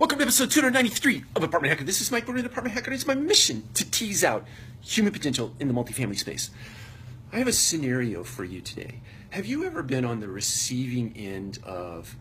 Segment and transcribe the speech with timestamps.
[0.00, 1.84] Welcome to episode 293 of Apartment Hacker.
[1.84, 4.46] This is Mike Brewer, Apartment Hacker, it's my mission to tease out
[4.80, 6.48] human potential in the multifamily space.
[7.30, 9.02] I have a scenario for you today.
[9.28, 12.16] Have you ever been on the receiving end of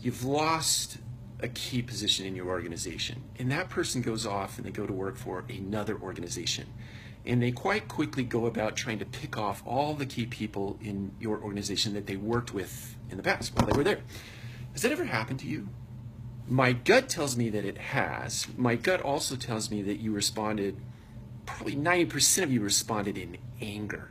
[0.00, 0.98] you've lost
[1.38, 4.92] a key position in your organization, and that person goes off and they go to
[4.92, 6.66] work for another organization,
[7.24, 11.12] and they quite quickly go about trying to pick off all the key people in
[11.20, 14.00] your organization that they worked with in the past while they were there?
[14.72, 15.68] Has that ever happened to you?
[16.52, 18.46] My gut tells me that it has.
[18.58, 20.76] My gut also tells me that you responded,
[21.46, 24.10] probably 90% of you responded in anger.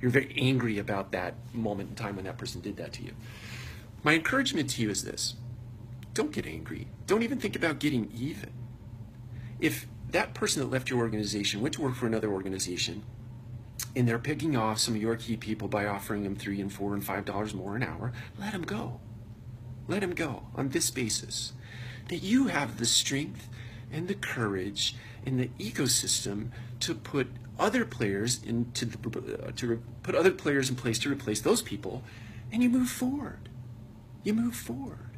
[0.00, 3.14] You're very angry about that moment in time when that person did that to you.
[4.04, 5.34] My encouragement to you is this
[6.14, 6.86] don't get angry.
[7.08, 8.52] Don't even think about getting even.
[9.58, 13.02] If that person that left your organization went to work for another organization
[13.96, 16.94] and they're picking off some of your key people by offering them three and four
[16.94, 19.00] and five dollars more an hour, let them go.
[19.88, 21.52] Let them go on this basis
[22.10, 23.48] that you have the strength
[23.92, 26.48] and the courage and the ecosystem
[26.80, 31.40] to put other players into the, uh, to put other players in place to replace
[31.40, 32.02] those people
[32.50, 33.48] and you move forward.
[34.24, 35.10] You move forward.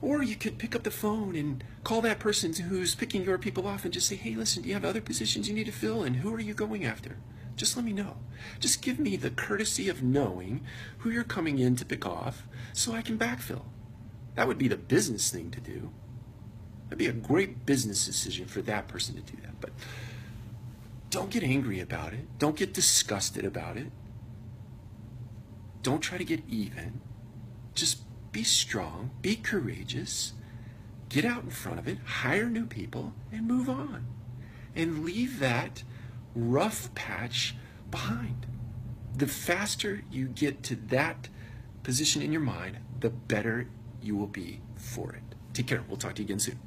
[0.00, 3.66] Or you could pick up the phone and call that person who's picking your people
[3.66, 6.02] off and just say hey listen do you have other positions you need to fill
[6.02, 7.18] and who are you going after?
[7.56, 8.16] Just let me know.
[8.58, 10.62] Just give me the courtesy of knowing
[10.98, 13.64] who you're coming in to pick off so i can backfill
[14.34, 15.90] that would be the business thing to do.
[16.84, 19.60] That'd be a great business decision for that person to do that.
[19.60, 19.70] But
[21.10, 22.38] don't get angry about it.
[22.38, 23.90] Don't get disgusted about it.
[25.82, 27.00] Don't try to get even.
[27.74, 30.34] Just be strong, be courageous,
[31.08, 34.06] get out in front of it, hire new people, and move on.
[34.74, 35.82] And leave that
[36.34, 37.56] rough patch
[37.90, 38.46] behind.
[39.16, 41.28] The faster you get to that
[41.82, 43.68] position in your mind, the better
[44.02, 45.22] you will be for it.
[45.52, 45.84] Take care.
[45.88, 46.58] We'll talk to you again soon.